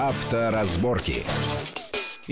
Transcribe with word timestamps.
Авторазборки. 0.00 1.26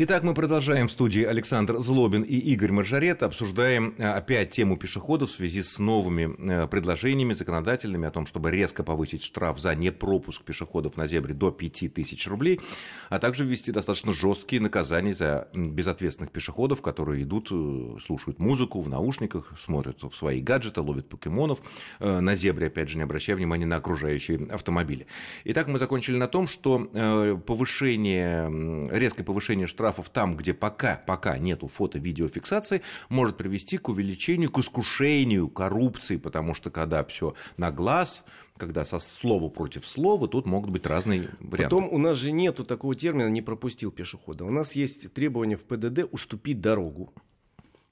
Итак, 0.01 0.23
мы 0.23 0.33
продолжаем 0.33 0.87
в 0.87 0.93
студии 0.93 1.25
Александр 1.25 1.81
Злобин 1.81 2.23
и 2.23 2.37
Игорь 2.37 2.71
Маржарет. 2.71 3.25
Обсуждаем 3.25 3.97
э, 3.99 4.09
опять 4.09 4.51
тему 4.51 4.77
пешеходов 4.77 5.29
в 5.29 5.33
связи 5.33 5.61
с 5.61 5.81
новыми 5.81 6.37
э, 6.39 6.69
предложениями 6.69 7.35
законодательными 7.35 8.07
о 8.07 8.13
том, 8.13 8.25
чтобы 8.25 8.53
резко 8.53 8.85
повысить 8.85 9.25
штраф 9.25 9.59
за 9.59 9.75
непропуск 9.75 10.45
пешеходов 10.45 10.97
на 10.97 11.09
зебре 11.09 11.35
до 11.35 11.51
5000 11.51 12.29
рублей, 12.29 12.61
а 13.09 13.19
также 13.19 13.43
ввести 13.43 13.73
достаточно 13.73 14.15
жесткие 14.15 14.63
наказания 14.63 15.15
за 15.15 15.49
безответственных 15.53 16.31
пешеходов, 16.31 16.81
которые 16.81 17.25
идут, 17.25 17.49
э, 17.51 17.97
слушают 18.01 18.39
музыку 18.39 18.81
в 18.81 18.89
наушниках, 18.89 19.53
смотрят 19.61 20.01
в 20.01 20.13
свои 20.13 20.41
гаджеты, 20.41 20.81
ловят 20.81 21.09
покемонов 21.09 21.61
на 21.99 22.37
зебре, 22.37 22.69
опять 22.69 22.89
же, 22.89 22.99
не 22.99 23.03
обращая 23.03 23.35
внимания 23.35 23.67
на 23.67 23.75
окружающие 23.75 24.47
автомобили. 24.53 25.09
Итак, 25.43 25.67
мы 25.67 25.81
закончили 25.81 26.17
на 26.17 26.29
том, 26.29 26.47
что 26.47 27.41
повышение, 27.45 28.91
резкое 28.97 29.25
повышение 29.25 29.67
штрафа 29.67 29.88
штрафов 29.89 30.11
там, 30.11 30.37
где 30.37 30.53
пока, 30.53 31.03
пока 31.07 31.39
нету 31.39 31.67
фото-видеофиксации, 31.67 32.83
может 33.09 33.37
привести 33.37 33.79
к 33.79 33.89
увеличению, 33.89 34.51
к 34.51 34.59
искушению 34.59 35.49
коррупции, 35.49 36.19
потому 36.19 36.55
что 36.55 36.71
когда 36.71 37.03
все 37.05 37.35
на 37.57 37.71
глаз, 37.71 38.25
когда 38.59 38.85
со 38.85 38.99
слова 38.99 39.49
против 39.49 39.87
слова, 39.87 40.29
тут 40.29 40.47
могут 40.47 40.71
быть 40.71 40.85
разные 40.85 41.31
варианты. 41.41 41.77
Потом 41.77 41.89
у 41.91 41.99
нас 41.99 42.19
же 42.19 42.33
нету 42.33 42.65
такого 42.65 42.95
термина 42.95 43.29
«не 43.29 43.41
пропустил 43.41 43.91
пешехода». 43.91 44.45
У 44.45 44.51
нас 44.51 44.73
есть 44.73 45.13
требование 45.15 45.57
в 45.57 45.63
ПДД 45.63 46.07
уступить 46.11 46.61
дорогу 46.61 47.13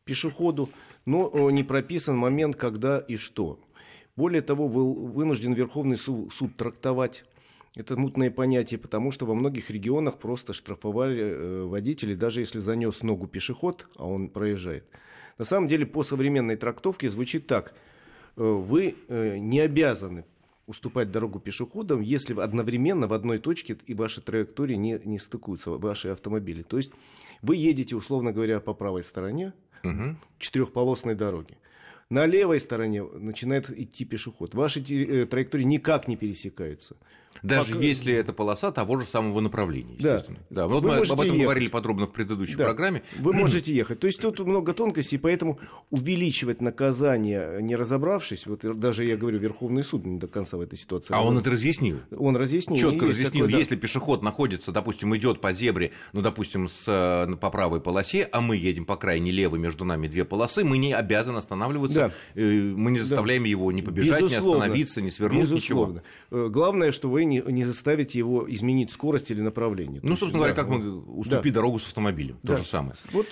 пешеходу, 0.05 0.69
но 1.07 1.51
не 1.51 1.65
прописан 1.65 2.17
момент, 2.17 2.57
когда 2.57 2.99
и 2.99 3.17
что. 3.17 3.59
Более 4.17 4.43
того, 4.43 4.69
был 4.69 4.95
вынужден 4.95 5.55
Верховный 5.55 5.97
суд 5.97 6.57
трактовать 6.57 7.25
это 7.77 7.95
мутное 7.97 8.31
понятие, 8.31 8.81
потому 8.81 9.11
что 9.13 9.27
во 9.27 9.35
многих 9.35 9.71
регионах 9.71 10.19
просто 10.19 10.55
штрафовали 10.55 11.23
э, 11.23 11.63
водителей, 11.65 12.17
даже 12.17 12.41
если 12.41 12.59
занес 12.59 13.03
ногу 13.03 13.27
пешеход, 13.27 13.87
а 13.97 14.07
он 14.07 14.29
проезжает. 14.29 14.85
На 15.37 15.45
самом 15.45 15.69
деле, 15.69 15.85
по 15.85 16.03
современной 16.03 16.57
трактовке 16.57 17.11
звучит 17.11 17.47
так. 17.47 17.75
Э, 18.37 18.43
вы 18.43 18.97
э, 19.09 19.37
не 19.37 19.61
обязаны 19.61 20.25
уступать 20.67 21.11
дорогу 21.13 21.39
пешеходам, 21.39 22.01
если 22.01 22.41
одновременно 22.41 23.07
в 23.09 23.13
одной 23.13 23.39
точке 23.39 23.77
и 23.87 23.93
ваши 23.93 24.23
траектории 24.23 24.75
не, 24.75 24.99
не 25.05 25.19
стыкуются, 25.19 25.73
ваши 25.73 26.09
автомобили. 26.09 26.63
То 26.63 26.79
есть 26.79 26.93
вы 27.43 27.57
едете, 27.57 27.95
условно 27.95 28.33
говоря, 28.33 28.59
по 28.59 28.73
правой 28.73 29.05
стороне 29.05 29.53
угу. 29.85 30.17
четырехполосной 30.39 31.15
дороги 31.15 31.59
на 32.09 32.27
левой 32.27 32.61
стороне 32.61 33.03
начинает 33.03 33.69
идти 33.71 34.05
пешеход. 34.05 34.55
Ваши 34.55 34.81
траектории 35.27 35.65
никак 35.65 36.09
не 36.09 36.17
пересекаются. 36.17 36.97
Даже 37.43 37.75
Пока... 37.75 37.85
если 37.85 38.15
это 38.15 38.33
полоса 38.33 38.73
того 38.73 38.99
же 38.99 39.07
самого 39.07 39.41
направления, 39.41 39.95
естественно. 39.95 40.39
Да. 40.51 40.63
да. 40.63 40.67
Вот 40.67 40.83
Вы 40.83 40.91
мы 40.91 40.97
об 40.97 41.03
этом 41.03 41.25
ехать. 41.25 41.41
говорили 41.41 41.69
подробно 41.69 42.07
в 42.07 42.13
предыдущей 42.13 42.57
да. 42.57 42.65
программе. 42.65 43.03
Вы 43.19 43.33
можете 43.33 43.75
ехать. 43.75 44.01
То 44.01 44.07
есть 44.07 44.21
тут 44.21 44.39
много 44.41 44.73
тонкостей, 44.73 45.19
поэтому 45.19 45.59
увеличивать 45.91 46.61
наказание, 46.61 47.59
не 47.61 47.77
разобравшись, 47.77 48.47
вот 48.47 48.61
даже 48.79 49.05
я 49.05 49.17
говорю, 49.17 49.39
Верховный 49.39 49.85
суд 49.85 50.05
не 50.05 50.19
до 50.19 50.27
конца 50.27 50.57
в 50.57 50.61
этой 50.61 50.79
ситуации. 50.79 51.15
А 51.15 51.23
он 51.23 51.39
это 51.39 51.51
разъяснил? 51.51 52.01
Он 52.17 52.37
разъяснил. 52.37 52.79
Четко 52.79 53.07
разъяснил. 53.07 53.45
Такой, 53.45 53.53
да. 53.53 53.59
Если 53.59 53.77
пешеход 53.77 54.23
находится, 54.23 54.73
допустим, 54.73 55.15
идет 55.17 55.41
по 55.41 55.53
зебре, 55.53 55.93
ну, 56.13 56.23
допустим, 56.23 56.69
с, 56.69 56.85
э, 56.87 57.37
по 57.37 57.51
правой 57.51 57.81
полосе, 57.81 58.29
а 58.33 58.41
мы 58.41 58.57
едем 58.57 58.85
по 58.85 58.97
крайней 58.97 59.33
левой, 59.33 59.59
между 59.59 59.85
нами 59.85 60.09
две 60.09 60.25
полосы, 60.25 60.65
мы 60.65 60.79
не 60.79 60.93
обязаны 60.93 61.39
останавливаться 61.39 61.97
да. 61.97 62.11
Э, 62.35 62.43
мы 62.43 62.91
не 62.91 62.99
заставляем 62.99 63.43
да. 63.43 63.49
его 63.49 63.73
не 63.73 63.83
побежать, 63.83 64.23
Безусловно. 64.23 64.49
не 64.49 64.63
остановиться, 64.63 65.03
не 65.03 65.11
свернуть, 65.11 65.43
Безусловно. 65.43 66.03
ничего. 66.31 66.47
Э, 66.47 66.49
главное, 66.49 66.93
что 66.93 67.09
вы 67.09 67.25
не, 67.29 67.43
не 67.47 67.65
заставите 67.65 68.19
его 68.19 68.53
изменить 68.53 68.91
скорость 68.91 69.31
или 69.31 69.41
направление. 69.41 70.01
Ну, 70.03 70.11
собственно 70.11 70.39
говоря, 70.39 70.55
как 70.55 70.69
мы 70.69 71.01
уступи 71.01 71.51
да. 71.51 71.57
дорогу 71.57 71.79
с 71.79 71.87
автомобилем, 71.87 72.39
да. 72.43 72.55
то 72.55 72.63
же 72.63 72.69
самое. 72.69 72.95
Вот 73.13 73.27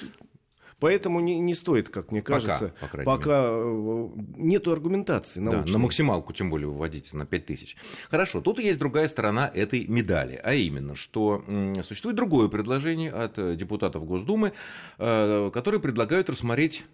Поэтому 0.81 1.21
не, 1.21 1.39
не 1.39 1.55
стоит, 1.55 1.89
как 1.89 2.13
мне 2.13 2.21
кажется, 2.21 2.75
пока, 2.81 2.99
по 2.99 3.05
пока 3.05 3.43
мере. 3.43 3.55
Э, 3.55 4.09
нету 4.37 4.73
аргументации 4.73 5.41
научной. 5.41 5.67
Да, 5.67 5.73
на 5.73 5.79
максималку 5.79 6.33
тем 6.33 6.51
более 6.51 6.69
выводить, 6.69 7.13
на 7.15 7.25
5000. 7.25 7.77
Хорошо, 8.11 8.41
тут 8.41 8.59
есть 8.59 8.79
другая 8.79 9.09
сторона 9.09 9.51
этой 9.55 9.87
медали, 9.87 10.39
а 10.45 10.53
именно, 10.53 10.95
что 10.95 11.43
существует 11.87 12.17
другое 12.17 12.49
предложение 12.49 13.11
от 13.13 13.57
депутатов 13.57 14.05
Госдумы, 14.05 14.53
э, 14.99 15.51
которые 15.55 15.81
предлагают 15.81 16.29
рассмотреть 16.29 16.85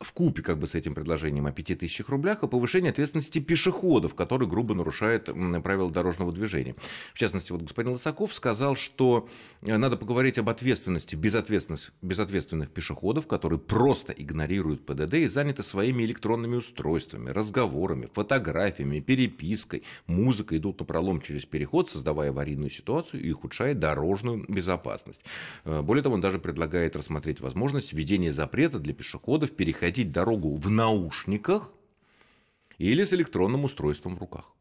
в 0.00 0.12
купе 0.12 0.42
как 0.42 0.58
бы 0.58 0.66
с 0.66 0.74
этим 0.74 0.94
предложением 0.94 1.46
о 1.46 1.52
5000 1.52 2.08
рублях 2.08 2.42
о 2.42 2.46
повышении 2.46 2.90
ответственности 2.90 3.38
пешеходов, 3.38 4.14
которые 4.14 4.48
грубо 4.48 4.74
нарушают 4.74 5.30
правила 5.62 5.90
дорожного 5.90 6.32
движения. 6.32 6.74
В 7.14 7.18
частности, 7.18 7.52
вот 7.52 7.62
господин 7.62 7.92
Лысаков 7.92 8.34
сказал, 8.34 8.76
что 8.76 9.28
э, 9.62 9.76
надо 9.76 9.96
поговорить 9.96 10.38
об 10.38 10.48
ответственности 10.48 11.16
безответственных, 11.16 11.92
безответственных 12.02 12.70
пешеходов, 12.70 13.26
которые 13.26 13.58
просто 13.58 14.12
игнорируют 14.12 14.86
ПДД 14.86 15.14
и 15.14 15.28
заняты 15.28 15.62
своими 15.62 16.04
электронными 16.04 16.56
устройствами, 16.56 17.30
разговорами, 17.30 18.08
фотографиями, 18.12 19.00
перепиской, 19.00 19.82
музыкой, 20.06 20.58
идут 20.58 20.80
на 20.80 20.86
пролом 20.86 21.20
через 21.20 21.44
переход, 21.44 21.90
создавая 21.90 22.30
аварийную 22.30 22.70
ситуацию 22.70 23.22
и 23.22 23.32
ухудшая 23.32 23.74
дорожную 23.74 24.44
безопасность. 24.48 25.22
Э, 25.64 25.82
более 25.82 26.02
того, 26.02 26.14
он 26.14 26.20
даже 26.20 26.38
предлагает 26.38 26.96
рассмотреть 26.96 27.40
возможность 27.40 27.92
введения 27.92 28.32
запрета 28.32 28.78
для 28.78 28.94
пешеходов 28.94 29.55
переходить 29.56 30.12
дорогу 30.12 30.54
в 30.54 30.70
наушниках 30.70 31.72
или 32.78 33.04
с 33.04 33.12
электронным 33.12 33.64
устройством 33.64 34.14
в 34.14 34.18
руках. 34.18 34.52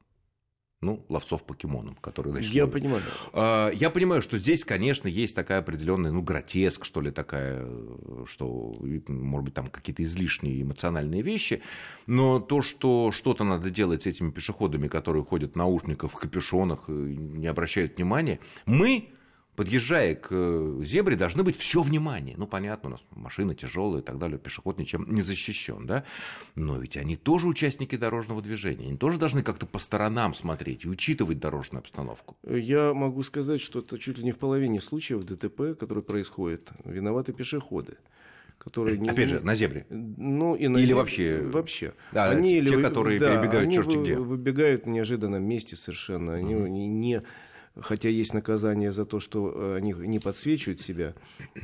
Ну, 0.81 1.03
ловцов 1.09 1.43
покемоном, 1.45 1.95
которые 1.95 2.33
значит, 2.33 2.51
Я 2.51 2.65
ловят. 2.65 2.73
понимаю. 2.73 3.01
А, 3.33 3.71
я 3.71 3.89
понимаю, 3.89 4.21
что 4.21 4.37
здесь, 4.37 4.63
конечно, 4.65 5.07
есть 5.07 5.35
такая 5.35 5.59
определенная, 5.59 6.11
ну, 6.11 6.21
гротеск, 6.21 6.85
что 6.85 7.01
ли, 7.01 7.11
такая, 7.11 7.65
что, 8.27 8.75
может 9.07 9.45
быть, 9.45 9.53
там 9.53 9.67
какие-то 9.67 10.03
излишние 10.03 10.61
эмоциональные 10.61 11.21
вещи, 11.23 11.63
но 12.07 12.39
то, 12.39 12.61
что 12.61 13.11
что-то 13.11 13.43
надо 13.45 13.71
делать 13.71 14.03
с 14.03 14.05
этими 14.05 14.29
пешеходами, 14.31 14.87
которые 14.87 15.23
ходят 15.23 15.53
в 15.53 15.55
наушниках, 15.55 16.11
в 16.11 16.15
капюшонах, 16.15 16.87
не 16.89 17.47
обращают 17.47 17.97
внимания, 17.97 18.39
мы 18.65 19.09
подъезжая 19.55 20.15
к 20.15 20.27
э, 20.31 20.81
зебре, 20.83 21.15
должны 21.15 21.43
быть 21.43 21.57
все 21.57 21.81
внимание. 21.81 22.35
Ну, 22.37 22.47
понятно, 22.47 22.89
у 22.89 22.91
нас 22.93 23.03
машины 23.11 23.55
тяжелые 23.55 24.01
и 24.01 24.05
так 24.05 24.17
далее, 24.17 24.37
пешеход 24.37 24.77
ничем 24.77 25.09
не 25.09 25.21
защищен, 25.21 25.85
да? 25.85 26.03
Но 26.55 26.77
ведь 26.77 26.97
они 26.97 27.15
тоже 27.15 27.47
участники 27.47 27.95
дорожного 27.95 28.41
движения, 28.41 28.87
они 28.87 28.97
тоже 28.97 29.17
должны 29.17 29.43
как-то 29.43 29.65
по 29.65 29.79
сторонам 29.79 30.33
смотреть 30.33 30.85
и 30.85 30.89
учитывать 30.89 31.39
дорожную 31.39 31.79
обстановку. 31.79 32.37
Я 32.43 32.93
могу 32.93 33.23
сказать, 33.23 33.61
что 33.61 33.79
это 33.79 33.97
чуть 33.97 34.17
ли 34.17 34.23
не 34.23 34.31
в 34.31 34.37
половине 34.37 34.81
случаев 34.81 35.23
ДТП, 35.23 35.77
которые 35.79 36.03
происходят, 36.03 36.71
виноваты 36.83 37.33
пешеходы 37.33 37.97
которые 38.57 38.97
не... 38.97 39.09
Опять 39.09 39.29
же, 39.29 39.39
на 39.41 39.53
зебре. 39.53 39.85
Ну, 39.89 40.55
и 40.55 40.67
на 40.67 40.77
или 40.77 40.85
зебре. 40.85 40.95
вообще... 40.95 41.41
Вообще. 41.41 41.93
Да, 42.13 42.31
они 42.31 42.49
те, 42.49 42.57
или... 42.57 42.81
которые 42.81 43.19
да, 43.19 43.35
перебегают 43.35 43.71
черти 43.71 43.97
где. 43.97 44.15
выбегают 44.15 44.85
в 44.85 44.89
неожиданном 44.89 45.43
месте 45.43 45.75
совершенно. 45.75 46.33
Они 46.33 46.55
угу. 46.55 46.67
не 46.67 47.21
хотя 47.81 48.09
есть 48.09 48.33
наказание 48.33 48.91
за 48.91 49.05
то, 49.05 49.19
что 49.19 49.51
э, 49.53 49.77
они 49.77 49.93
не 49.93 50.19
подсвечивают 50.19 50.79
себя. 50.79 51.13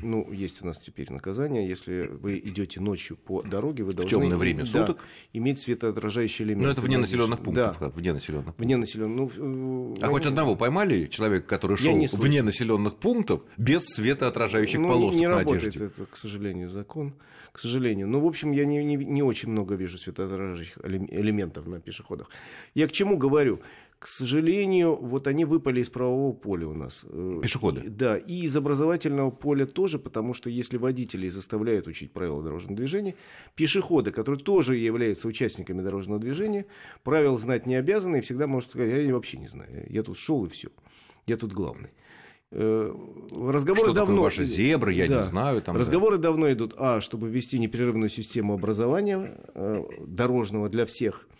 Ну, 0.01 0.31
есть 0.31 0.61
у 0.61 0.65
нас 0.65 0.77
теперь 0.77 1.11
наказание, 1.11 1.67
если 1.67 2.07
вы 2.11 2.39
идете 2.39 2.79
ночью 2.81 3.17
по 3.17 3.41
дороге, 3.41 3.83
вы 3.83 3.93
должны... 3.93 4.07
В 4.07 4.21
темное 4.21 4.37
время 4.37 4.59
да, 4.59 4.65
суток? 4.65 4.99
Иметь 5.33 5.59
светоотражающий 5.59 6.45
элемент. 6.45 6.65
Но 6.65 6.71
это 6.71 6.81
вне 6.81 6.97
населенных 6.97 7.39
пунктов. 7.39 7.77
Да. 7.79 7.89
Вне 7.89 8.13
населенных. 8.13 8.55
Вне 8.57 8.77
населенных. 8.77 9.37
Ну, 9.37 9.95
а 10.01 10.05
ну, 10.05 10.11
хоть 10.11 10.25
одного 10.25 10.55
поймали 10.55 11.07
человека, 11.07 11.47
который 11.47 11.77
шел 11.77 11.97
вне 11.97 12.41
населенных 12.41 12.97
пунктов 12.97 13.43
без 13.57 13.85
светоотражающих 13.85 14.79
ну, 14.79 14.87
полосок 14.87 15.19
не 15.19 15.27
на 15.27 15.39
работает 15.39 15.75
одежде? 15.75 15.85
это, 15.85 16.05
к 16.05 16.17
сожалению, 16.17 16.69
закон. 16.69 17.13
К 17.51 17.59
сожалению. 17.59 18.07
Ну, 18.07 18.21
в 18.21 18.27
общем, 18.27 18.51
я 18.51 18.63
не, 18.63 18.81
не, 18.83 18.95
не 18.95 19.23
очень 19.23 19.49
много 19.49 19.75
вижу 19.75 19.97
светоотражающих 19.97 20.77
элементов 20.85 21.67
на 21.67 21.81
пешеходах. 21.81 22.29
Я 22.75 22.87
к 22.87 22.93
чему 22.93 23.17
говорю? 23.17 23.59
К 24.01 24.07
сожалению, 24.07 24.95
вот 24.95 25.27
они 25.27 25.45
выпали 25.45 25.79
из 25.79 25.91
правового 25.91 26.33
поля 26.33 26.67
у 26.67 26.73
нас. 26.73 27.01
Э, 27.03 27.39
Пешеходы. 27.39 27.83
Да, 27.87 28.17
и 28.17 28.45
из 28.45 28.57
образовательного 28.57 29.29
поля 29.29 29.67
тоже, 29.67 29.99
потому 29.99 30.33
что 30.33 30.49
если 30.49 30.77
водители 30.77 31.29
заставляют 31.29 31.85
учить 31.85 32.11
правила 32.11 32.41
дорожного 32.41 32.77
движения, 32.77 33.13
пешеходы, 33.53 34.09
которые 34.09 34.43
тоже 34.43 34.75
являются 34.77 35.27
участниками 35.27 35.83
дорожного 35.83 36.19
движения, 36.19 36.65
правил 37.03 37.37
знать 37.37 37.67
не 37.67 37.75
обязаны, 37.75 38.17
и 38.17 38.21
всегда 38.21 38.47
может 38.47 38.71
сказать, 38.71 39.05
я 39.05 39.13
вообще 39.13 39.37
не 39.37 39.47
знаю, 39.47 39.85
я 39.87 40.01
тут 40.01 40.17
шел 40.17 40.45
и 40.45 40.49
все, 40.49 40.69
я 41.27 41.37
тут 41.37 41.53
главный. 41.53 41.91
Э, 42.49 42.91
разговоры 43.35 43.89
Что 43.89 43.93
давно... 43.93 44.23
ваши 44.23 44.45
зебры, 44.45 44.93
я 44.93 45.07
да. 45.07 45.17
не 45.17 45.21
знаю. 45.21 45.61
Там, 45.61 45.77
Разговоры 45.77 46.17
да. 46.17 46.23
давно 46.23 46.51
идут, 46.51 46.73
а, 46.75 47.01
чтобы 47.01 47.29
ввести 47.29 47.59
непрерывную 47.59 48.09
систему 48.09 48.55
образования 48.55 49.37
э, 49.53 49.83
дорожного 50.07 50.69
для 50.69 50.87
всех– 50.87 51.27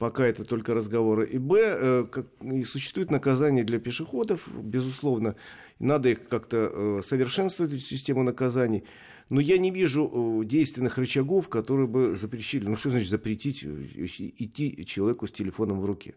пока 0.00 0.26
это 0.26 0.44
только 0.44 0.74
разговоры. 0.74 1.26
И 1.26 1.36
Б, 1.36 1.58
э, 1.60 2.06
как, 2.10 2.26
и 2.40 2.64
существует 2.64 3.10
наказание 3.10 3.64
для 3.64 3.78
пешеходов, 3.78 4.48
безусловно, 4.48 5.36
надо 5.78 6.08
их 6.08 6.26
как-то 6.26 6.56
э, 6.56 7.00
совершенствовать, 7.04 7.74
эту 7.74 7.82
систему 7.82 8.22
наказаний. 8.22 8.84
Но 9.28 9.40
я 9.40 9.58
не 9.58 9.70
вижу 9.70 10.10
э, 10.10 10.46
действенных 10.46 10.96
рычагов, 10.96 11.50
которые 11.50 11.86
бы 11.86 12.16
запрещили. 12.16 12.66
Ну, 12.66 12.76
что 12.76 12.88
значит 12.88 13.10
запретить 13.10 13.62
идти 13.62 14.86
человеку 14.86 15.26
с 15.26 15.32
телефоном 15.32 15.82
в 15.82 15.84
руке? 15.84 16.14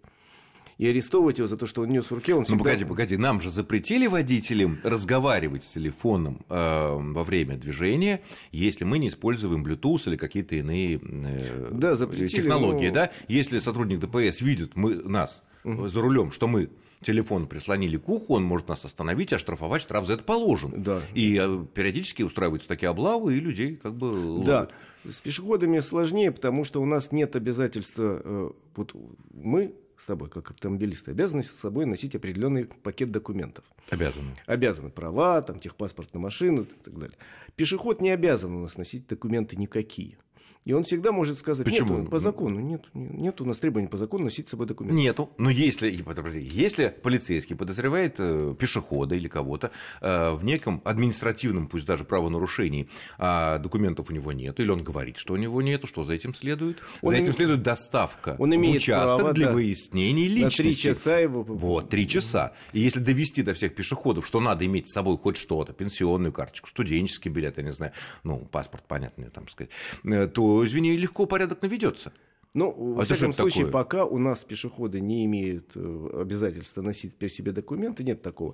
И 0.78 0.88
арестовывать 0.88 1.38
его 1.38 1.48
за 1.48 1.58
то, 1.58 1.66
что 1.66 1.82
он 1.82 1.90
нес 1.90 2.06
в 2.06 2.14
руке, 2.14 2.34
он 2.34 2.40
ну, 2.40 2.46
всегда... 2.46 2.58
Ну, 2.58 2.64
погоди, 2.64 2.86
погоди, 2.86 3.18
нам 3.18 3.42
же 3.42 3.50
запретили 3.50 4.08
водителям 4.08 4.80
разговаривать 4.84 5.64
с 5.64 5.72
телефоном 5.72 6.46
э, 6.50 6.98
во 7.00 7.24
время 7.24 7.56
движения, 7.56 8.22
если 8.52 8.84
мы 8.84 9.00
не 9.00 9.10
используем 9.10 9.64
Bluetooth 9.64 10.08
или 10.08 10.18
какие-то 10.18 10.56
иные 10.56 11.00
э, 11.02 11.70
да, 11.72 11.96
технологии, 11.96 12.88
но... 12.88 12.94
да? 12.94 13.12
Если 13.28 13.60
сотрудник 13.60 14.00
ДПС 14.00 14.42
видит 14.42 14.76
мы, 14.76 14.96
нас 14.96 15.44
угу. 15.64 15.88
за 15.88 16.02
рулем, 16.02 16.32
что 16.32 16.48
мы 16.48 16.70
телефон 17.04 17.48
прислонили 17.48 17.98
к 17.98 18.08
уху, 18.10 18.36
он 18.36 18.44
может 18.44 18.70
нас 18.70 18.86
остановить, 18.86 19.34
оштрафовать, 19.34 19.82
штраф 19.82 20.06
за 20.08 20.14
это 20.14 20.24
положен. 20.24 20.84
Да. 20.84 21.02
И 21.14 21.38
э, 21.40 21.66
периодически 21.74 22.24
устраиваются 22.24 22.68
такие 22.68 22.90
облавы, 22.90 23.36
и 23.38 23.40
людей 23.40 23.76
как 23.76 23.96
бы 23.96 24.06
ловят. 24.06 24.46
Да. 24.46 24.70
С 25.10 25.18
пешеходами 25.18 25.80
сложнее, 25.82 26.32
потому 26.32 26.64
что 26.64 26.82
у 26.82 26.86
нас 26.86 27.12
нет 27.12 27.36
обязательства, 27.36 28.22
э, 28.24 28.52
вот 28.76 28.96
мы 29.34 29.74
с 30.04 30.06
тобой, 30.06 30.30
как 30.30 30.52
автомобилисты, 30.52 31.12
обязаны 31.12 31.44
с 31.44 31.52
собой 31.52 31.86
носить 31.86 32.14
определенный 32.14 32.66
пакет 32.66 33.10
документов. 33.10 33.64
Обязаны. 33.90 34.36
Обязаны 34.46 34.90
права, 34.90 35.42
там, 35.42 35.60
техпаспорт 35.60 36.14
на 36.14 36.20
машину 36.20 36.64
и 36.64 36.84
так 36.84 37.00
далее. 37.00 37.18
Пешеход 37.56 38.02
не 38.02 38.10
обязан 38.10 38.54
у 38.54 38.60
нас 38.60 38.78
носить 38.78 39.08
документы 39.08 39.56
никакие. 39.56 40.18
И 40.66 40.74
он 40.74 40.84
всегда 40.86 41.12
может 41.12 41.40
сказать, 41.40 41.66
Почему? 41.66 42.00
нет, 42.00 42.10
по 42.10 42.20
закону, 42.20 42.60
нет, 42.60 42.86
нет 42.94 43.42
у 43.42 43.46
нас 43.46 43.58
требований 43.58 43.88
по 43.88 43.98
закону 43.98 44.26
носить 44.26 44.48
с 44.48 44.52
собой 44.52 44.68
документы. 44.68 44.96
Нету. 44.96 45.30
Но 45.38 45.50
если, 45.50 45.90
если 45.90 46.96
полицейский 47.02 47.56
подозревает 47.56 48.16
э, 48.20 48.56
пешехода 48.58 49.16
или 49.16 49.28
кого-то 49.28 49.72
э, 50.02 50.32
в 50.32 50.44
неком 50.46 50.82
административном, 50.86 51.68
пусть 51.68 51.86
даже 51.86 52.06
правонарушении, 52.06 52.88
а 53.18 53.58
документов 53.58 54.10
у 54.10 54.14
него 54.14 54.32
нет, 54.32 54.60
или 54.60 54.70
он 54.70 54.84
говорит, 54.84 55.18
что 55.18 55.34
у 55.34 55.38
него 55.38 55.62
нет, 55.62 55.84
что 55.86 56.06
за 56.06 56.14
этим 56.14 56.34
следует? 56.34 56.78
Он 57.02 57.10
за 57.10 57.18
этим 57.18 57.32
им... 57.32 57.34
следует 57.34 57.62
доставка 57.62 58.36
он 58.40 58.56
имеет 58.56 58.76
в 58.76 58.78
участок 58.78 59.18
право, 59.18 59.34
для 59.34 59.48
да. 59.48 59.54
выяснений 59.54 60.28
личности. 60.28 60.62
На 60.62 60.70
три 60.70 60.76
часа 60.76 61.20
его... 61.20 61.44
Вот, 61.44 61.90
три 61.90 62.08
часа. 62.08 62.54
И 62.72 62.80
если 62.80 63.00
довести 63.00 63.44
до 63.44 63.54
всех 63.54 63.76
пешеходов, 63.76 64.26
что 64.26 64.40
надо 64.40 64.66
иметь 64.66 64.90
с 64.90 64.94
собой 64.94 65.18
хоть 65.18 65.38
что-то, 65.38 65.74
пенсионную 65.74 66.32
карточку, 66.32 66.70
студенческий 66.70 67.30
билет, 67.30 67.58
я 67.58 67.64
не 67.64 67.72
знаю, 67.74 67.92
ну, 68.24 68.40
паспорт, 68.40 68.84
понятно, 68.88 69.30
там 69.30 69.50
сказать, 69.50 69.72
э, 70.06 70.28
то 70.54 70.66
извини, 70.66 70.96
легко 70.96 71.26
порядок 71.26 71.62
наведется. 71.62 72.14
Ну, 72.54 72.72
во 72.72 73.02
а 73.02 73.06
всяком 73.06 73.34
случае, 73.34 73.66
такое? 73.66 73.84
пока 73.84 74.06
у 74.06 74.20
нас 74.20 74.44
пешеходы 74.44 75.02
не 75.02 75.26
имеют 75.26 75.72
э, 75.74 76.10
обязательства 76.22 76.84
носить 76.84 77.16
при 77.16 77.28
себе 77.28 77.52
документы, 77.52 78.04
нет 78.04 78.22
такого. 78.22 78.54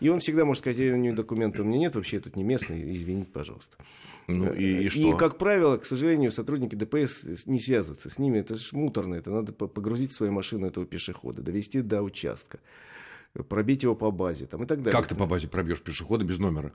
И 0.00 0.08
он 0.08 0.20
всегда 0.20 0.46
может 0.46 0.62
сказать, 0.62 0.78
у 0.78 0.96
него 0.96 1.14
документа 1.14 1.60
у 1.60 1.66
меня 1.66 1.78
нет, 1.78 1.94
вообще 1.94 2.20
тут 2.20 2.36
не 2.36 2.44
местный, 2.44 2.96
извините, 2.96 3.28
пожалуйста. 3.30 3.76
Ну, 4.28 4.54
и, 4.54 4.84
и, 4.84 4.88
что? 4.88 4.98
и, 5.00 5.18
как 5.18 5.36
правило, 5.36 5.76
к 5.76 5.84
сожалению, 5.84 6.32
сотрудники 6.32 6.74
ДПС 6.74 7.44
не 7.44 7.60
связываются 7.60 8.08
с 8.08 8.18
ними. 8.18 8.38
Это 8.38 8.56
же 8.56 8.66
муторно. 8.72 9.14
Это 9.16 9.30
надо 9.30 9.52
погрузить 9.52 10.12
в 10.12 10.14
свою 10.14 10.32
машину 10.32 10.66
этого 10.66 10.86
пешехода, 10.86 11.42
довести 11.42 11.82
до 11.82 12.00
участка, 12.00 12.60
пробить 13.50 13.82
его 13.82 13.94
по 13.94 14.10
базе 14.10 14.46
там, 14.46 14.62
и 14.62 14.66
так 14.66 14.78
далее. 14.78 14.98
Как 14.98 15.06
ты 15.06 15.14
по 15.14 15.26
базе 15.26 15.48
пробьешь 15.48 15.82
пешехода 15.82 16.24
без 16.24 16.38
номера? 16.38 16.72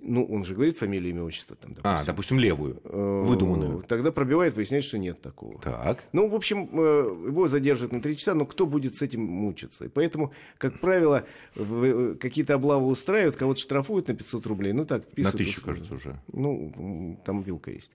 Ну, 0.00 0.24
он 0.24 0.44
же 0.44 0.54
говорит 0.54 0.76
фамилию, 0.76 1.10
имя, 1.10 1.22
отчество. 1.22 1.54
Там, 1.54 1.72
допустим. 1.74 1.90
А, 2.00 2.04
допустим, 2.04 2.38
левую, 2.40 2.80
э, 2.82 3.22
выдуманную. 3.24 3.84
Тогда 3.86 4.10
пробивает, 4.10 4.54
выясняет, 4.54 4.82
что 4.82 4.98
нет 4.98 5.20
такого. 5.20 5.60
Так. 5.60 6.02
Ну, 6.12 6.28
в 6.28 6.34
общем, 6.34 6.68
э, 6.72 7.26
его 7.28 7.46
задержат 7.46 7.92
на 7.92 8.02
три 8.02 8.16
часа, 8.16 8.34
но 8.34 8.44
кто 8.44 8.66
будет 8.66 8.96
с 8.96 9.02
этим 9.02 9.22
мучиться? 9.22 9.84
И 9.84 9.88
поэтому, 9.88 10.32
как 10.58 10.80
правило, 10.80 11.24
э, 11.54 12.16
какие-то 12.20 12.54
облавы 12.54 12.88
устраивают, 12.88 13.36
кого-то 13.36 13.60
штрафуют 13.60 14.08
на 14.08 14.14
500 14.14 14.46
рублей, 14.46 14.72
ну 14.72 14.84
так, 14.84 15.04
На 15.16 15.30
тысячу, 15.30 15.62
кажется, 15.62 15.94
уже. 15.94 16.20
Ну, 16.32 17.20
там 17.24 17.42
вилка 17.42 17.70
есть. 17.70 17.92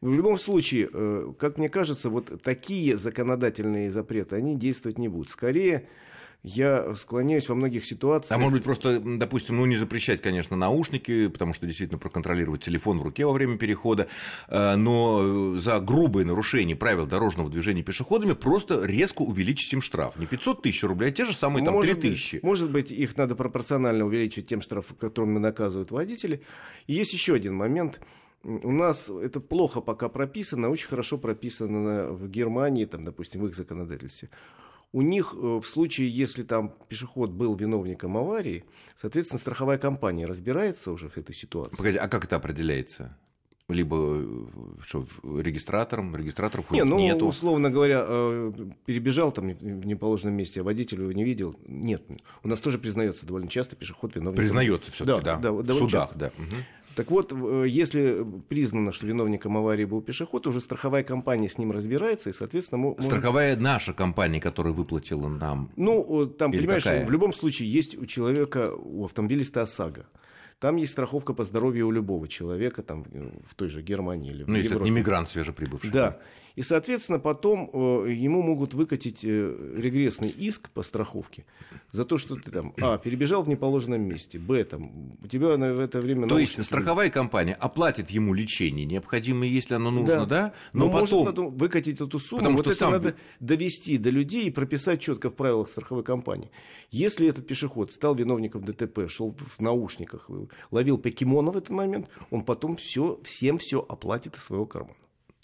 В 0.00 0.12
любом 0.12 0.38
случае, 0.38 0.88
как 1.38 1.58
мне 1.58 1.68
кажется, 1.68 2.10
вот 2.10 2.42
такие 2.42 2.96
законодательные 2.96 3.90
запреты, 3.90 4.36
они 4.36 4.56
действовать 4.56 4.98
не 4.98 5.08
будут. 5.08 5.30
Скорее, 5.30 5.86
я 6.42 6.94
склоняюсь 6.94 7.48
во 7.48 7.54
многих 7.54 7.84
ситуациях. 7.84 8.38
А 8.38 8.40
может 8.40 8.58
быть, 8.58 8.64
просто, 8.64 9.00
допустим, 9.00 9.56
ну 9.56 9.66
не 9.66 9.76
запрещать, 9.76 10.22
конечно, 10.22 10.56
наушники, 10.56 11.28
потому 11.28 11.52
что 11.52 11.66
действительно 11.66 11.98
проконтролировать 11.98 12.62
телефон 12.62 12.98
в 12.98 13.02
руке 13.02 13.26
во 13.26 13.32
время 13.32 13.58
перехода, 13.58 14.08
э, 14.48 14.76
но 14.76 15.58
за 15.58 15.80
грубое 15.80 16.24
нарушение 16.24 16.76
правил 16.76 17.06
дорожного 17.06 17.50
движения 17.50 17.82
пешеходами 17.82 18.32
просто 18.32 18.84
резко 18.84 19.22
увеличить 19.22 19.72
им 19.72 19.82
штраф. 19.82 20.16
Не 20.16 20.26
500 20.26 20.62
тысяч 20.62 20.84
рублей, 20.84 21.10
а 21.10 21.12
те 21.12 21.24
же 21.24 21.32
самые 21.32 21.64
там, 21.64 21.80
3 21.80 21.94
тысячи. 21.94 22.40
Может 22.42 22.70
быть, 22.70 22.90
их 22.90 23.16
надо 23.16 23.34
пропорционально 23.34 24.04
увеличить 24.04 24.46
тем 24.46 24.60
штрафом, 24.60 24.96
которым 24.96 25.34
наказывают 25.40 25.90
водители. 25.90 26.42
И 26.86 26.94
есть 26.94 27.12
еще 27.12 27.34
один 27.34 27.54
момент. 27.54 28.00
У 28.44 28.70
нас 28.70 29.08
это 29.08 29.40
плохо 29.40 29.80
пока 29.80 30.08
прописано, 30.08 30.68
очень 30.70 30.86
хорошо 30.86 31.18
прописано 31.18 32.10
в 32.10 32.28
Германии, 32.28 32.84
там, 32.84 33.04
допустим, 33.04 33.40
в 33.40 33.48
их 33.48 33.56
законодательстве 33.56 34.28
у 34.96 35.02
них 35.02 35.34
э, 35.36 35.60
в 35.62 35.66
случае, 35.66 36.08
если 36.08 36.42
там 36.42 36.72
пешеход 36.88 37.30
был 37.30 37.54
виновником 37.54 38.16
аварии, 38.16 38.64
соответственно, 38.98 39.38
страховая 39.38 39.76
компания 39.76 40.24
разбирается 40.24 40.90
уже 40.90 41.10
в 41.10 41.18
этой 41.18 41.34
ситуации. 41.34 41.76
Погоди, 41.76 41.98
а 41.98 42.08
как 42.08 42.24
это 42.24 42.36
определяется? 42.36 43.14
либо 43.68 43.96
э, 43.98 44.46
что, 44.84 45.04
регистратором, 45.22 46.14
регистраторов 46.14 46.70
не, 46.70 46.84
ну, 46.84 46.98
нету. 46.98 47.26
условно 47.26 47.68
говоря, 47.68 48.04
э, 48.06 48.52
перебежал 48.84 49.32
там 49.32 49.50
в 49.50 49.86
неположенном 49.86 50.34
месте, 50.34 50.60
а 50.60 50.64
водитель 50.64 51.02
его 51.02 51.12
не 51.12 51.24
видел. 51.24 51.56
Нет, 51.66 52.02
у 52.44 52.48
нас 52.48 52.60
тоже 52.60 52.78
признается 52.78 53.26
довольно 53.26 53.48
часто 53.48 53.74
пешеход 53.74 54.14
виновник. 54.14 54.38
Признается 54.38 54.92
все-таки, 54.92 55.24
да, 55.24 55.36
да, 55.36 55.50
да, 55.50 55.74
в 55.74 55.76
судах, 55.76 56.04
часто. 56.04 56.18
да. 56.18 56.26
Угу. 56.38 56.56
Так 56.96 57.10
вот, 57.10 57.30
э, 57.30 57.66
если 57.68 58.26
признано, 58.48 58.90
что 58.90 59.06
виновником 59.06 59.58
аварии 59.58 59.84
был 59.84 60.00
пешеход, 60.00 60.46
уже 60.46 60.62
страховая 60.62 61.04
компания 61.04 61.46
с 61.46 61.58
ним 61.58 61.70
разбирается, 61.70 62.30
и, 62.30 62.32
соответственно... 62.32 62.80
Может... 62.80 63.04
Страховая 63.04 63.54
наша 63.54 63.92
компания, 63.92 64.40
которая 64.40 64.72
выплатила 64.72 65.28
нам? 65.28 65.70
Ну, 65.76 66.26
там, 66.26 66.52
Или 66.52 66.60
понимаешь, 66.60 66.84
какая? 66.84 67.04
в 67.04 67.10
любом 67.10 67.34
случае 67.34 67.70
есть 67.70 67.98
у 67.98 68.06
человека, 68.06 68.72
у 68.74 69.04
автомобилиста 69.04 69.60
ОСАГО. 69.60 70.06
Там 70.58 70.76
есть 70.76 70.92
страховка 70.92 71.34
по 71.34 71.44
здоровью 71.44 71.88
у 71.88 71.90
любого 71.90 72.28
человека, 72.28 72.82
там, 72.82 73.04
в 73.46 73.54
той 73.54 73.68
же 73.68 73.82
Германии 73.82 74.30
или 74.30 74.44
в 74.44 74.48
Ну, 74.48 74.56
если 74.56 74.74
это 74.74 74.82
не 74.82 74.90
мигрант 74.90 75.28
свежеприбывший. 75.28 75.90
Да. 75.90 76.18
И, 76.56 76.62
соответственно, 76.62 77.18
потом 77.18 77.70
э, 77.70 78.12
ему 78.12 78.42
могут 78.42 78.72
выкатить 78.72 79.20
э, 79.24 79.74
регрессный 79.76 80.30
иск 80.30 80.70
по 80.70 80.82
страховке 80.82 81.44
за 81.92 82.06
то, 82.06 82.16
что 82.16 82.36
ты 82.36 82.50
там, 82.50 82.72
а, 82.80 82.96
перебежал 82.96 83.42
в 83.42 83.48
неположенном 83.48 84.00
месте, 84.00 84.38
б, 84.38 84.64
там, 84.64 85.12
у 85.22 85.26
тебя 85.28 85.58
на, 85.58 85.74
в 85.74 85.80
это 85.80 86.00
время... 86.00 86.26
То 86.26 86.38
есть 86.38 86.62
страховая 86.64 87.10
компания 87.10 87.52
оплатит 87.52 88.08
ему 88.08 88.32
лечение 88.32 88.86
необходимое, 88.86 89.48
если 89.48 89.74
оно 89.74 89.90
нужно, 89.90 90.24
да? 90.24 90.26
да? 90.26 90.54
Но, 90.72 90.86
Но 90.86 90.92
потом... 90.92 91.18
может 91.18 91.36
потом 91.36 91.56
выкатить 91.56 92.00
эту 92.00 92.18
сумму. 92.18 92.38
Потому 92.38 92.56
вот 92.56 92.64
что 92.64 92.70
это 92.70 92.78
сам... 92.78 92.92
надо 92.92 93.14
довести 93.38 93.98
до 93.98 94.08
людей 94.08 94.46
и 94.46 94.50
прописать 94.50 95.02
четко 95.02 95.28
в 95.28 95.34
правилах 95.34 95.68
страховой 95.68 96.04
компании. 96.04 96.50
Если 96.90 97.28
этот 97.28 97.46
пешеход 97.46 97.92
стал 97.92 98.14
виновником 98.14 98.64
ДТП, 98.64 99.10
шел 99.10 99.36
в 99.56 99.60
наушниках, 99.60 100.30
ловил 100.70 100.96
покемона 100.96 101.50
в 101.50 101.56
этот 101.58 101.70
момент, 101.70 102.08
он 102.30 102.42
потом 102.42 102.76
все, 102.76 103.20
всем 103.24 103.58
все 103.58 103.84
оплатит 103.86 104.36
из 104.36 104.44
своего 104.44 104.64
кармана 104.64 104.96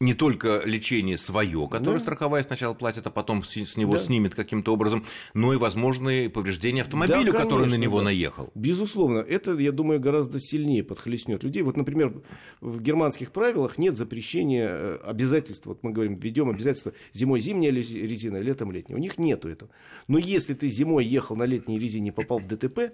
не 0.02 0.14
только 0.14 0.62
лечение 0.64 1.16
свое, 1.16 1.68
которое 1.68 1.98
да. 1.98 2.00
страховая 2.00 2.42
сначала 2.42 2.74
платит, 2.74 3.06
а 3.06 3.10
потом 3.10 3.44
с, 3.44 3.76
него 3.76 3.92
да. 3.92 3.98
снимет 4.00 4.34
каким-то 4.34 4.72
образом, 4.74 5.04
но 5.32 5.54
и 5.54 5.56
возможные 5.56 6.28
повреждения 6.28 6.82
автомобилю, 6.82 7.26
да, 7.26 7.30
конечно, 7.30 7.40
который 7.40 7.70
на 7.70 7.76
него 7.76 7.98
да. 7.98 8.06
наехал. 8.06 8.50
Безусловно, 8.56 9.18
это, 9.18 9.52
я 9.52 9.70
думаю, 9.70 10.00
гораздо 10.00 10.40
сильнее 10.40 10.82
подхлестнет 10.82 11.44
людей. 11.44 11.62
Вот, 11.62 11.76
например, 11.76 12.20
в 12.60 12.80
германских 12.82 13.30
правилах 13.30 13.78
нет 13.78 13.96
запрещения 13.96 14.68
э, 14.68 14.98
обязательства, 15.04 15.70
вот 15.70 15.84
мы 15.84 15.92
говорим, 15.92 16.16
введем 16.16 16.50
обязательство 16.50 16.92
зимой 17.12 17.38
зимняя 17.40 17.70
резина, 17.70 18.38
летом 18.38 18.72
летняя. 18.72 18.96
У 18.96 19.00
них 19.00 19.18
нету 19.18 19.48
этого. 19.48 19.70
Но 20.08 20.18
если 20.18 20.54
ты 20.54 20.66
зимой 20.66 21.04
ехал 21.04 21.36
на 21.36 21.44
летней 21.44 21.78
резине 21.78 22.08
и 22.08 22.12
попал 22.12 22.40
в 22.40 22.48
ДТП, 22.48 22.92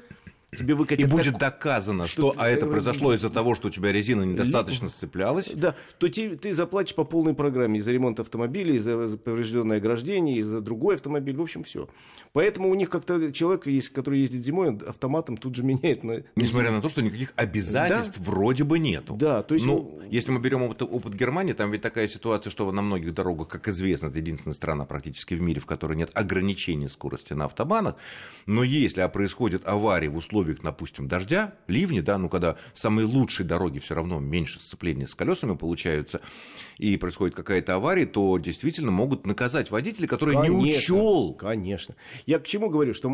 тебе 0.56 0.74
выкатят... 0.74 1.06
И 1.06 1.10
будет 1.10 1.38
так... 1.38 1.54
доказано, 1.54 2.06
что, 2.06 2.32
что 2.32 2.40
а 2.40 2.48
это 2.48 2.66
произошло 2.66 3.12
из-за 3.14 3.30
того, 3.30 3.54
что 3.54 3.68
у 3.68 3.70
тебя 3.70 3.92
резина 3.92 4.22
недостаточно 4.22 4.88
сцеплялась. 4.88 5.52
Да, 5.54 5.74
то 5.98 6.08
ты, 6.08 6.36
ты 6.36 6.54
заплатишь 6.54 6.94
по 6.94 7.04
полной 7.04 7.34
программе 7.34 7.78
и 7.78 7.82
за 7.82 7.92
ремонт 7.92 8.20
автомобиля, 8.20 8.74
и 8.74 8.78
за 8.78 9.18
поврежденное 9.18 9.76
ограждение, 9.76 10.38
и 10.38 10.42
за 10.42 10.60
другой 10.60 10.94
автомобиль, 10.94 11.36
в 11.36 11.42
общем, 11.42 11.64
все. 11.64 11.88
Поэтому 12.32 12.70
у 12.70 12.74
них 12.74 12.88
как-то 12.88 13.32
человек, 13.32 13.66
есть, 13.66 13.90
который 13.90 14.20
ездит 14.20 14.44
зимой, 14.44 14.76
автоматом 14.86 15.36
тут 15.36 15.54
же 15.54 15.62
меняет. 15.64 16.02
На... 16.02 16.24
Несмотря 16.36 16.70
на 16.70 16.80
то, 16.80 16.88
что 16.88 17.02
никаких 17.02 17.32
обязательств 17.36 18.18
да? 18.18 18.24
вроде 18.24 18.64
бы 18.64 18.78
нету. 18.78 19.14
Да, 19.14 19.42
то 19.42 19.54
есть... 19.54 19.66
Ну, 19.66 20.00
если 20.10 20.30
мы 20.30 20.40
берем 20.40 20.62
опыт, 20.62 20.82
опыт 20.82 21.14
Германии, 21.14 21.52
там 21.52 21.70
ведь 21.70 21.82
такая 21.82 22.08
ситуация, 22.08 22.50
что 22.50 22.70
на 22.72 22.80
многих 22.80 23.12
дорогах, 23.12 23.48
как 23.48 23.68
известно, 23.68 24.06
это 24.06 24.18
единственная 24.18 24.54
страна 24.54 24.86
практически 24.86 25.34
в 25.34 25.42
мире, 25.42 25.60
в 25.60 25.66
которой 25.66 25.96
нет 25.96 26.10
ограничения 26.14 26.88
скорости 26.88 27.34
на 27.34 27.44
автобанах, 27.44 27.96
но 28.46 28.62
если 28.62 29.02
а 29.02 29.08
происходит 29.08 29.66
авария 29.66 30.08
в 30.08 30.16
условиях 30.16 30.37
условиях, 30.38 30.60
допустим, 30.62 31.08
дождя, 31.08 31.54
ливни, 31.66 32.00
да, 32.00 32.18
ну, 32.18 32.28
когда 32.28 32.56
самые 32.74 33.06
лучшие 33.06 33.46
дороги 33.46 33.78
все 33.78 33.94
равно 33.94 34.20
меньше 34.20 34.58
сцепления 34.58 35.06
с 35.06 35.14
колесами 35.14 35.56
получаются, 35.56 36.20
и 36.78 36.96
происходит 36.96 37.34
какая-то 37.34 37.74
авария, 37.74 38.06
то 38.06 38.38
действительно 38.38 38.90
могут 38.90 39.26
наказать 39.26 39.70
водителя, 39.70 40.06
который 40.06 40.34
конечно, 40.34 40.54
не 40.54 40.76
учел. 40.76 41.34
Конечно. 41.34 41.96
Я 42.26 42.38
к 42.38 42.46
чему 42.46 42.70
говорю, 42.70 42.94
что 42.94 43.10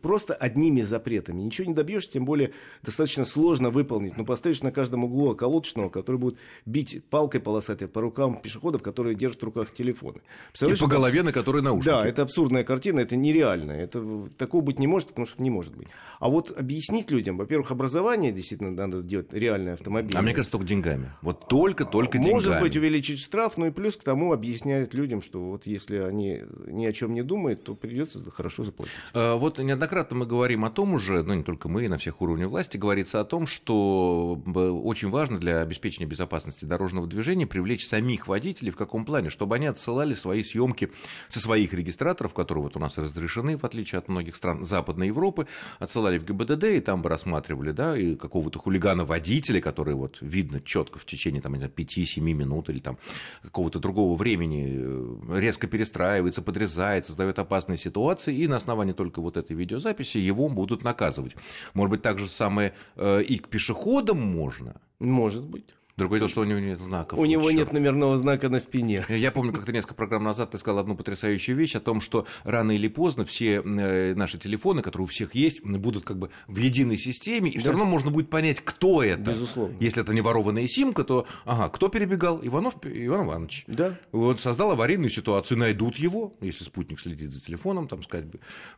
просто 0.00 0.34
одними 0.34 0.82
запретами 0.82 1.42
ничего 1.42 1.66
не 1.66 1.74
добьешься, 1.74 2.12
тем 2.12 2.24
более 2.24 2.52
достаточно 2.82 3.24
сложно 3.24 3.70
выполнить. 3.70 4.16
Ну, 4.16 4.24
поставишь 4.24 4.62
на 4.62 4.70
каждом 4.70 5.04
углу 5.04 5.30
околоточного, 5.30 5.88
который 5.88 6.16
будет 6.16 6.38
бить 6.66 7.04
палкой 7.10 7.40
полосатой 7.40 7.88
по 7.88 8.00
рукам 8.00 8.40
пешеходов, 8.40 8.82
которые 8.82 9.16
держат 9.16 9.42
в 9.42 9.44
руках 9.44 9.72
телефоны. 9.72 10.20
И 10.60 10.74
по 10.76 10.86
голове, 10.86 11.22
на 11.22 11.32
которой 11.32 11.62
наушники. 11.62 11.86
Да, 11.86 12.06
это 12.06 12.22
абсурдная 12.22 12.62
картина, 12.62 13.00
это 13.00 13.16
нереально. 13.16 13.72
Это, 13.72 14.28
такого 14.38 14.62
быть 14.62 14.78
не 14.78 14.86
может, 14.86 15.08
потому 15.08 15.26
что 15.26 15.42
не 15.42 15.50
может 15.50 15.76
быть. 15.76 15.88
А 16.20 16.28
вот 16.28 16.43
объяснить 16.50 17.10
людям, 17.10 17.36
во-первых, 17.36 17.70
образование 17.70 18.32
действительно 18.32 18.70
надо 18.70 19.02
делать 19.02 19.32
реальное 19.32 19.74
автомобиль. 19.74 20.16
А 20.16 20.22
мне 20.22 20.32
кажется, 20.32 20.52
только 20.52 20.66
деньгами. 20.66 21.12
Вот 21.22 21.48
только-только 21.48 22.18
деньгами. 22.18 22.34
Может 22.34 22.60
быть, 22.60 22.76
увеличить 22.76 23.20
штраф, 23.20 23.56
ну 23.56 23.66
и 23.66 23.70
плюс 23.70 23.96
к 23.96 24.02
тому 24.02 24.32
объясняют 24.32 24.94
людям, 24.94 25.22
что 25.22 25.40
вот 25.40 25.66
если 25.66 25.98
они 25.98 26.42
ни 26.66 26.86
о 26.86 26.92
чем 26.92 27.14
не 27.14 27.22
думают, 27.22 27.64
то 27.64 27.74
придется 27.74 28.22
хорошо 28.30 28.64
заплатить. 28.64 28.94
А, 29.12 29.36
вот 29.36 29.58
неоднократно 29.58 30.16
мы 30.16 30.26
говорим 30.26 30.64
о 30.64 30.70
том 30.70 30.94
уже, 30.94 31.22
ну 31.22 31.34
не 31.34 31.42
только 31.42 31.68
мы, 31.68 31.88
на 31.88 31.98
всех 31.98 32.20
уровнях 32.20 32.48
власти 32.48 32.76
говорится 32.76 33.20
о 33.20 33.24
том, 33.24 33.46
что 33.46 34.42
очень 34.44 35.10
важно 35.10 35.38
для 35.38 35.60
обеспечения 35.60 36.06
безопасности 36.06 36.64
дорожного 36.64 37.06
движения 37.06 37.46
привлечь 37.46 37.86
самих 37.86 38.26
водителей 38.28 38.70
в 38.70 38.76
каком 38.76 39.04
плане, 39.04 39.30
чтобы 39.30 39.56
они 39.56 39.66
отсылали 39.66 40.14
свои 40.14 40.42
съемки 40.42 40.90
со 41.28 41.40
своих 41.40 41.72
регистраторов, 41.72 42.34
которые 42.34 42.64
вот 42.64 42.76
у 42.76 42.78
нас 42.78 42.96
разрешены, 42.96 43.56
в 43.56 43.64
отличие 43.64 43.98
от 43.98 44.08
многих 44.08 44.36
стран 44.36 44.64
Западной 44.64 45.08
Европы, 45.08 45.46
отсылали 45.78 46.18
в 46.18 46.24
ГИБДД 46.36 46.64
и 46.64 46.80
там 46.80 47.02
бы 47.02 47.08
рассматривали, 47.08 47.72
да, 47.72 47.96
и 47.96 48.14
какого-то 48.16 48.58
хулигана-водителя, 48.58 49.60
который 49.60 49.94
вот 49.94 50.18
видно 50.20 50.60
четко 50.60 50.98
в 50.98 51.04
течение 51.04 51.40
там 51.40 51.54
5-7 51.54 52.20
минут 52.20 52.68
или 52.68 52.78
там 52.78 52.98
какого-то 53.42 53.78
другого 53.78 54.16
времени 54.16 54.74
э, 54.76 55.40
резко 55.40 55.66
перестраивается, 55.66 56.42
подрезает, 56.42 57.06
создает 57.06 57.38
опасные 57.38 57.78
ситуации, 57.78 58.34
и 58.36 58.48
на 58.48 58.56
основании 58.56 58.92
только 58.92 59.20
вот 59.20 59.36
этой 59.36 59.56
видеозаписи 59.56 60.18
его 60.18 60.48
будут 60.48 60.84
наказывать. 60.84 61.36
Может 61.74 61.90
быть, 61.90 62.02
так 62.02 62.18
же 62.18 62.28
самое 62.28 62.74
э, 62.96 63.22
и 63.22 63.38
к 63.38 63.48
пешеходам 63.48 64.20
можно? 64.20 64.80
Может 64.98 65.44
быть. 65.44 65.74
Другое 65.96 66.18
дело, 66.18 66.28
что 66.28 66.40
у 66.40 66.44
него 66.44 66.58
нет 66.58 66.80
знаков. 66.80 67.18
У 67.18 67.24
него 67.24 67.50
нет 67.52 67.72
номерного 67.72 68.18
знака 68.18 68.48
на 68.48 68.58
спине. 68.58 69.04
Я 69.08 69.30
помню, 69.30 69.52
как-то 69.52 69.72
несколько 69.72 69.94
программ 69.94 70.24
назад 70.24 70.50
ты 70.50 70.58
сказал 70.58 70.80
одну 70.80 70.96
потрясающую 70.96 71.56
вещь 71.56 71.76
о 71.76 71.80
том, 71.80 72.00
что 72.00 72.26
рано 72.42 72.72
или 72.72 72.88
поздно 72.88 73.24
все 73.24 73.62
э, 73.64 74.14
наши 74.14 74.38
телефоны, 74.38 74.82
которые 74.82 75.04
у 75.04 75.08
всех 75.08 75.36
есть, 75.36 75.62
будут 75.62 76.04
как 76.04 76.18
бы 76.18 76.30
в 76.48 76.56
единой 76.58 76.96
системе, 76.96 77.50
и 77.50 77.54
да. 77.54 77.60
все 77.60 77.70
равно 77.70 77.84
можно 77.84 78.10
будет 78.10 78.28
понять, 78.28 78.60
кто 78.60 79.04
это. 79.04 79.30
Безусловно. 79.30 79.76
Если 79.78 80.02
это 80.02 80.12
не 80.12 80.20
ворованная 80.20 80.66
симка, 80.66 81.04
то, 81.04 81.26
ага, 81.44 81.68
кто 81.68 81.88
перебегал? 81.88 82.40
Иванов 82.42 82.74
Иван 82.82 83.26
Иванович. 83.26 83.64
Да. 83.68 83.94
Вот 84.10 84.40
создал 84.40 84.72
аварийную 84.72 85.10
ситуацию, 85.10 85.58
найдут 85.58 85.96
его, 85.96 86.34
если 86.40 86.64
спутник 86.64 86.98
следит 86.98 87.32
за 87.32 87.40
телефоном, 87.40 87.86
там 87.86 88.02
сказать. 88.02 88.26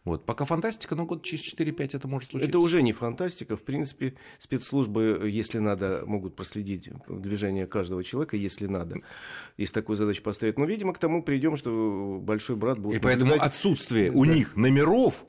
Вот. 0.04 0.26
Пока 0.26 0.44
фантастика, 0.44 0.94
но 0.94 1.06
год 1.06 1.22
через 1.22 1.50
4-5 1.54 1.96
это 1.96 2.08
может 2.08 2.30
случиться. 2.30 2.50
Это 2.50 2.58
уже 2.58 2.82
не 2.82 2.92
фантастика. 2.92 3.56
В 3.56 3.62
принципе, 3.62 4.14
спецслужбы, 4.38 5.30
если 5.32 5.58
надо, 5.58 6.04
могут 6.06 6.36
проследить 6.36 6.90
движение 7.08 7.66
каждого 7.66 8.04
человека, 8.04 8.36
если 8.36 8.66
надо. 8.66 8.96
Если 9.56 9.74
такую 9.74 9.96
задачу 9.96 10.22
поставить. 10.22 10.58
Но, 10.58 10.64
видимо, 10.64 10.92
к 10.92 10.98
тому 10.98 11.22
придем, 11.22 11.56
что 11.56 12.20
большой 12.22 12.56
брат 12.56 12.78
будет... 12.78 12.96
И 12.96 13.00
поэтому 13.00 13.34
отсутствие 13.34 14.10
у 14.10 14.24
них 14.24 14.56
номеров 14.56 15.24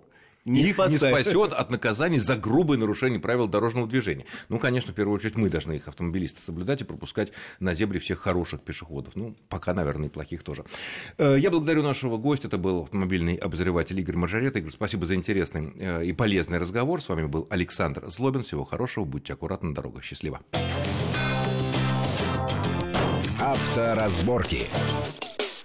не 0.47 0.61
их 0.61 0.73
спасает. 0.75 0.91
не 0.91 0.97
спасет 0.97 1.51
от 1.51 1.69
наказаний 1.69 2.19
за 2.19 2.37
грубое 2.37 2.77
нарушение 2.77 3.19
правил 3.19 3.47
дорожного 3.47 3.87
движения. 3.87 4.25
Ну, 4.49 4.59
конечно, 4.59 4.93
в 4.93 4.95
первую 4.95 5.15
очередь 5.15 5.35
мы 5.35 5.49
должны 5.49 5.73
их, 5.73 5.87
автомобилисты, 5.87 6.41
соблюдать 6.41 6.81
и 6.81 6.83
пропускать 6.85 7.31
на 7.59 7.73
зебре 7.73 7.99
всех 7.99 8.19
хороших 8.19 8.61
пешеходов. 8.61 9.15
Ну, 9.15 9.35
пока, 9.49 9.73
наверное, 9.73 10.07
и 10.07 10.11
плохих 10.11 10.43
тоже. 10.43 10.63
Э, 11.17 11.35
я 11.37 11.51
благодарю 11.51 11.83
нашего 11.83 12.17
гостя. 12.17 12.47
Это 12.47 12.57
был 12.57 12.83
автомобильный 12.83 13.35
обозреватель 13.35 13.99
Игорь 13.99 14.15
Маржарет. 14.15 14.55
Игорь, 14.55 14.71
спасибо 14.71 15.05
за 15.05 15.15
интересный 15.15 15.73
э, 15.77 16.05
и 16.05 16.13
полезный 16.13 16.57
разговор. 16.57 17.01
С 17.01 17.09
вами 17.09 17.25
был 17.25 17.47
Александр 17.49 18.09
Злобин. 18.09 18.43
Всего 18.43 18.63
хорошего. 18.63 19.03
Будьте 19.03 19.33
аккуратны 19.33 19.69
на 19.69 19.75
дорогах. 19.75 20.03
Счастливо. 20.03 20.41
Авторазборки. 23.47 24.67